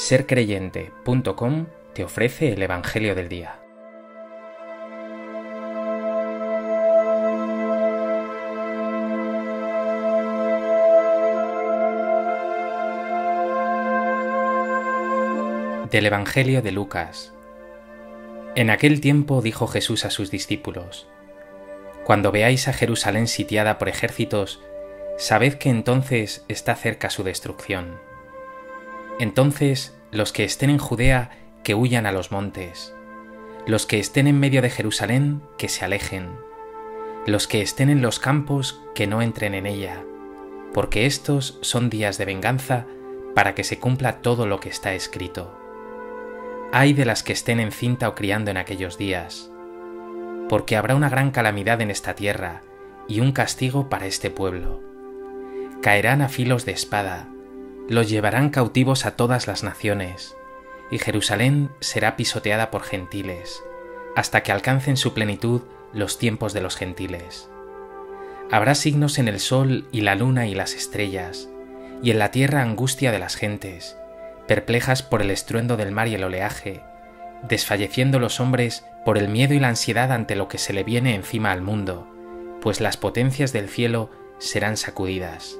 [0.00, 3.60] sercreyente.com te ofrece el Evangelio del Día.
[15.90, 17.34] Del Evangelio de Lucas.
[18.56, 21.08] En aquel tiempo dijo Jesús a sus discípulos,
[22.04, 24.62] Cuando veáis a Jerusalén sitiada por ejércitos,
[25.18, 28.09] sabed que entonces está cerca su destrucción.
[29.20, 31.30] Entonces los que estén en Judea,
[31.62, 32.94] que huyan a los montes.
[33.66, 36.30] Los que estén en medio de Jerusalén, que se alejen.
[37.26, 40.02] Los que estén en los campos, que no entren en ella.
[40.72, 42.86] Porque estos son días de venganza
[43.34, 45.54] para que se cumpla todo lo que está escrito.
[46.72, 49.50] Ay de las que estén encinta o criando en aquellos días.
[50.48, 52.62] Porque habrá una gran calamidad en esta tierra
[53.06, 54.80] y un castigo para este pueblo.
[55.82, 57.28] Caerán a filos de espada
[57.90, 60.36] los llevarán cautivos a todas las naciones,
[60.92, 63.64] y Jerusalén será pisoteada por gentiles,
[64.14, 67.50] hasta que alcancen su plenitud los tiempos de los gentiles.
[68.48, 71.48] Habrá signos en el sol y la luna y las estrellas,
[72.00, 73.96] y en la tierra angustia de las gentes,
[74.46, 76.84] perplejas por el estruendo del mar y el oleaje,
[77.42, 81.16] desfalleciendo los hombres por el miedo y la ansiedad ante lo que se le viene
[81.16, 82.06] encima al mundo,
[82.62, 85.58] pues las potencias del cielo serán sacudidas.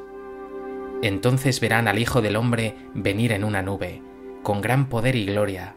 [1.03, 4.03] Entonces verán al Hijo del Hombre venir en una nube,
[4.43, 5.75] con gran poder y gloria.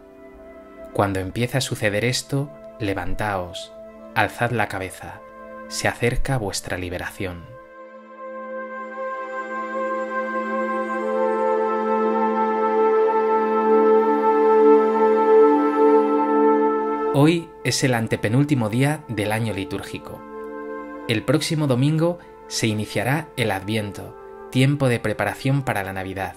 [0.92, 3.72] Cuando empiece a suceder esto, levantaos,
[4.16, 5.22] alzad la cabeza,
[5.70, 7.44] se acerca vuestra liberación.
[17.16, 20.20] Hoy es el antepenúltimo día del año litúrgico.
[21.08, 24.23] El próximo domingo se iniciará el Adviento,
[24.54, 26.36] tiempo de preparación para la Navidad.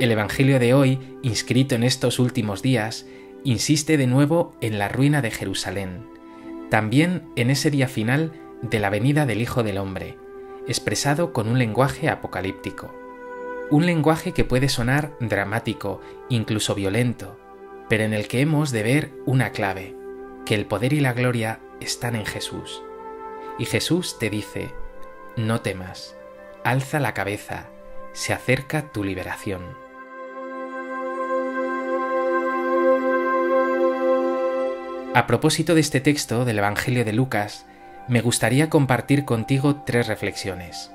[0.00, 3.06] El Evangelio de hoy, inscrito en estos últimos días,
[3.42, 6.06] insiste de nuevo en la ruina de Jerusalén,
[6.70, 10.16] también en ese día final de la venida del Hijo del Hombre,
[10.68, 12.94] expresado con un lenguaje apocalíptico.
[13.72, 17.36] Un lenguaje que puede sonar dramático, incluso violento,
[17.88, 19.96] pero en el que hemos de ver una clave,
[20.46, 22.80] que el poder y la gloria están en Jesús.
[23.58, 24.70] Y Jesús te dice,
[25.36, 26.14] no temas,
[26.64, 27.66] alza la cabeza,
[28.12, 29.62] se acerca tu liberación.
[35.14, 37.66] A propósito de este texto del Evangelio de Lucas,
[38.08, 40.90] me gustaría compartir contigo tres reflexiones.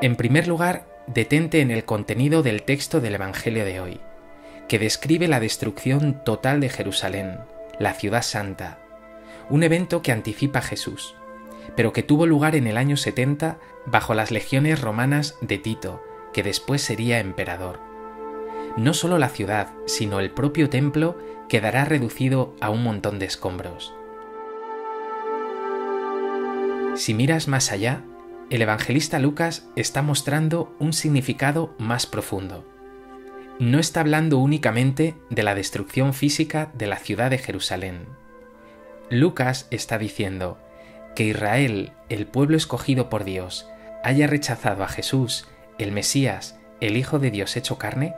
[0.00, 4.00] En primer lugar, detente en el contenido del texto del Evangelio de hoy,
[4.68, 7.38] que describe la destrucción total de Jerusalén,
[7.78, 8.78] la ciudad santa,
[9.48, 11.14] un evento que anticipa a Jesús
[11.76, 16.02] pero que tuvo lugar en el año 70 bajo las legiones romanas de Tito,
[16.32, 17.80] que después sería emperador.
[18.76, 21.18] No solo la ciudad, sino el propio templo
[21.48, 23.94] quedará reducido a un montón de escombros.
[26.94, 28.02] Si miras más allá,
[28.50, 32.66] el evangelista Lucas está mostrando un significado más profundo.
[33.58, 38.06] No está hablando únicamente de la destrucción física de la ciudad de Jerusalén.
[39.08, 40.58] Lucas está diciendo,
[41.14, 43.68] que Israel, el pueblo escogido por Dios,
[44.02, 45.46] haya rechazado a Jesús,
[45.78, 48.14] el Mesías, el Hijo de Dios hecho carne,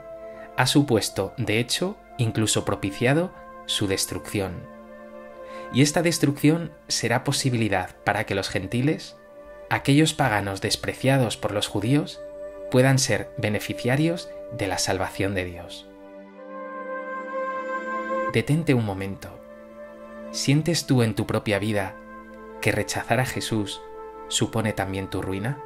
[0.57, 3.33] ha supuesto, de hecho, incluso propiciado,
[3.65, 4.53] su destrucción.
[5.73, 9.17] Y esta destrucción será posibilidad para que los gentiles,
[9.69, 12.21] aquellos paganos despreciados por los judíos,
[12.71, 15.87] puedan ser beneficiarios de la salvación de Dios.
[18.33, 19.39] Detente un momento.
[20.31, 21.95] ¿Sientes tú en tu propia vida
[22.65, 23.83] que rechazar a Jesús
[24.27, 25.59] supone también tu ruina?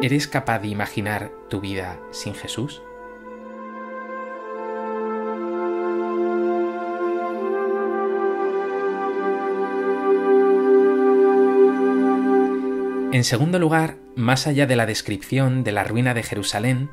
[0.00, 2.82] ¿Eres capaz de imaginar tu vida sin Jesús?
[13.12, 16.88] En segundo lugar, más allá de la descripción de la ruina de Jerusalén,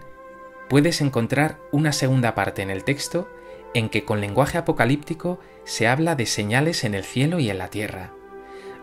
[0.69, 3.29] puedes encontrar una segunda parte en el texto
[3.73, 7.69] en que con lenguaje apocalíptico se habla de señales en el cielo y en la
[7.69, 8.11] tierra.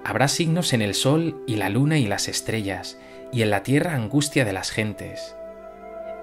[0.05, 2.99] Habrá signos en el sol y la luna y las estrellas,
[3.33, 5.35] y en la tierra angustia de las gentes.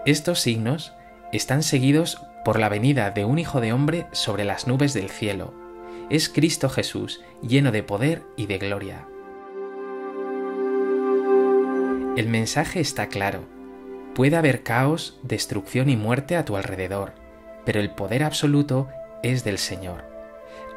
[0.05, 0.93] Estos signos
[1.31, 5.53] están seguidos por la venida de un Hijo de Hombre sobre las nubes del cielo.
[6.09, 9.07] Es Cristo Jesús, lleno de poder y de gloria.
[12.15, 13.58] El mensaje está claro
[14.15, 17.13] Puede haber caos, destrucción y muerte a tu alrededor,
[17.65, 18.89] pero el poder absoluto
[19.23, 20.03] es del Señor.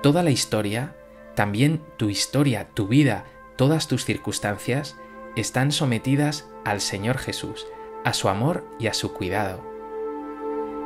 [0.03, 0.95] Toda la historia,
[1.35, 3.25] también tu historia, tu vida,
[3.57, 4.97] todas tus circunstancias
[5.37, 7.67] están sometidas al Señor Jesús,
[8.05, 9.65] a su amor y a su cuidado.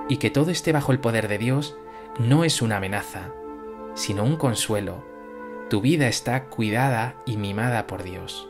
[0.08, 1.76] Y que todo esté bajo el poder de Dios
[2.19, 3.32] no es una amenaza,
[3.94, 5.04] sino un consuelo.
[5.69, 8.49] Tu vida está cuidada y mimada por Dios.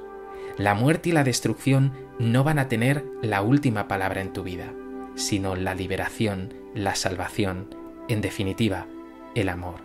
[0.59, 4.73] La muerte y la destrucción no van a tener la última palabra en tu vida,
[5.15, 7.75] sino la liberación, la salvación,
[8.09, 8.87] en definitiva,
[9.35, 9.77] el amor.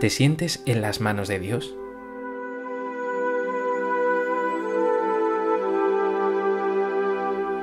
[0.00, 1.76] ¿Te sientes en las manos de Dios?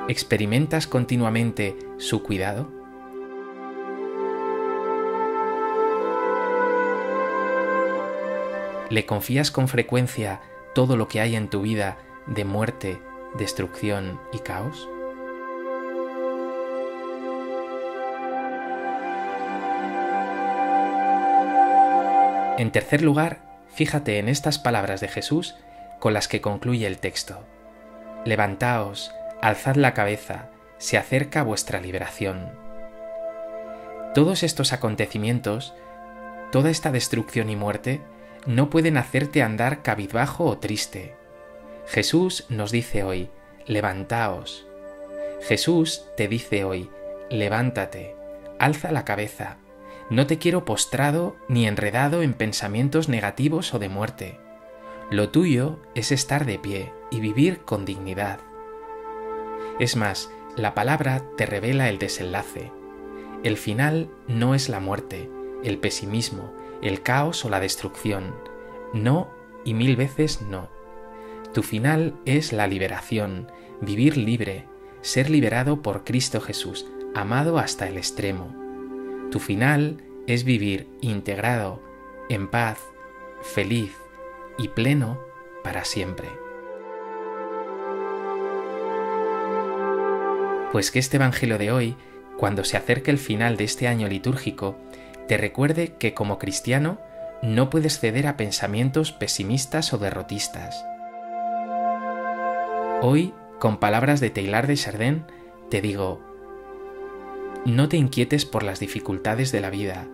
[0.08, 2.77] ¿Experimentas continuamente su cuidado?
[8.90, 10.40] ¿Le confías con frecuencia
[10.74, 13.02] todo lo que hay en tu vida de muerte,
[13.36, 14.88] destrucción y caos?
[22.56, 23.42] En tercer lugar,
[23.74, 25.54] fíjate en estas palabras de Jesús
[26.00, 27.44] con las que concluye el texto.
[28.24, 29.12] Levantaos,
[29.42, 30.48] alzad la cabeza,
[30.78, 32.52] se acerca vuestra liberación.
[34.14, 35.74] Todos estos acontecimientos,
[36.50, 38.00] toda esta destrucción y muerte,
[38.46, 41.14] no pueden hacerte andar cabizbajo o triste.
[41.86, 43.30] Jesús nos dice hoy,
[43.66, 44.66] levantaos.
[45.42, 46.90] Jesús te dice hoy,
[47.30, 48.14] levántate,
[48.58, 49.56] alza la cabeza.
[50.10, 54.38] No te quiero postrado ni enredado en pensamientos negativos o de muerte.
[55.10, 58.40] Lo tuyo es estar de pie y vivir con dignidad.
[59.78, 62.72] Es más, la palabra te revela el desenlace.
[63.44, 65.30] El final no es la muerte,
[65.62, 66.52] el pesimismo,
[66.82, 68.34] el caos o la destrucción.
[68.92, 69.28] No
[69.64, 70.68] y mil veces no.
[71.52, 74.66] Tu final es la liberación, vivir libre,
[75.00, 78.54] ser liberado por Cristo Jesús, amado hasta el extremo.
[79.30, 81.80] Tu final es vivir integrado,
[82.28, 82.78] en paz,
[83.42, 83.96] feliz
[84.58, 85.18] y pleno
[85.64, 86.28] para siempre.
[90.72, 91.96] Pues que este Evangelio de hoy,
[92.36, 94.76] cuando se acerque el final de este año litúrgico,
[95.28, 96.98] te recuerde que como cristiano
[97.42, 100.84] no puedes ceder a pensamientos pesimistas o derrotistas.
[103.02, 105.24] Hoy, con palabras de Taylor de Chardin,
[105.70, 106.20] te digo,
[107.66, 110.08] no te inquietes por las dificultades de la vida,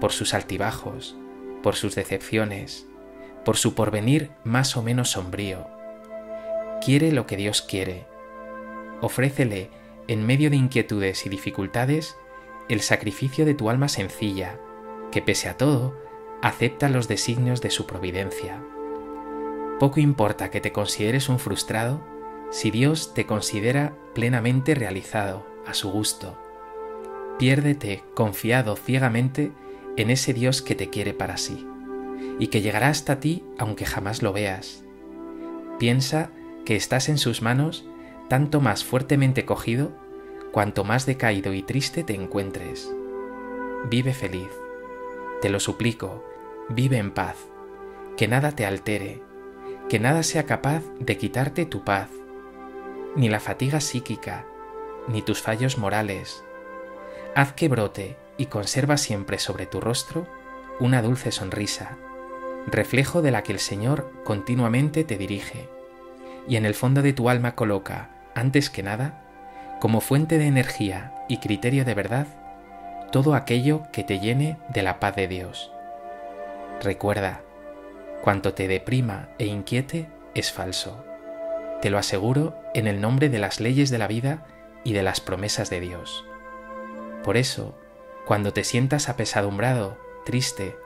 [0.00, 1.16] por sus altibajos,
[1.62, 2.86] por sus decepciones,
[3.44, 5.68] por su porvenir más o menos sombrío.
[6.84, 8.06] Quiere lo que Dios quiere.
[9.00, 9.70] Ofrécele,
[10.08, 12.16] en medio de inquietudes y dificultades,
[12.68, 14.58] el sacrificio de tu alma sencilla,
[15.10, 15.96] que pese a todo,
[16.42, 18.62] acepta los designios de su providencia.
[19.78, 22.00] Poco importa que te consideres un frustrado
[22.50, 26.38] si Dios te considera plenamente realizado, a su gusto.
[27.38, 29.52] Piérdete confiado ciegamente
[29.96, 31.66] en ese Dios que te quiere para sí,
[32.38, 34.84] y que llegará hasta ti aunque jamás lo veas.
[35.78, 36.30] Piensa
[36.64, 37.84] que estás en sus manos
[38.28, 39.92] tanto más fuertemente cogido
[40.52, 42.90] cuanto más decaído y triste te encuentres.
[43.84, 44.50] Vive feliz.
[45.40, 46.24] Te lo suplico,
[46.68, 47.36] vive en paz.
[48.16, 49.22] Que nada te altere,
[49.88, 52.08] que nada sea capaz de quitarte tu paz,
[53.16, 54.44] ni la fatiga psíquica,
[55.06, 56.44] ni tus fallos morales.
[57.34, 60.26] Haz que brote y conserva siempre sobre tu rostro
[60.80, 61.96] una dulce sonrisa,
[62.66, 65.68] reflejo de la que el Señor continuamente te dirige,
[66.46, 69.27] y en el fondo de tu alma coloca, antes que nada,
[69.80, 72.26] como fuente de energía y criterio de verdad
[73.10, 75.72] todo aquello que te llene de la paz de Dios.
[76.82, 77.40] Recuerda,
[78.22, 81.04] cuanto te deprima e inquiete es falso.
[81.80, 84.44] Te lo aseguro en el nombre de las leyes de la vida
[84.84, 86.24] y de las promesas de Dios.
[87.24, 87.78] Por eso,
[88.26, 90.76] cuando te sientas apesadumbrado, triste,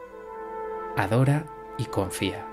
[0.97, 1.47] adora
[1.79, 2.52] y confía.